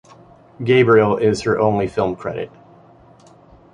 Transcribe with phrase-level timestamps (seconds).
[0.63, 2.49] "Gabriel" is her only film credit.